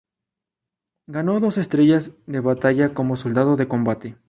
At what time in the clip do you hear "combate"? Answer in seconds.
3.67-4.15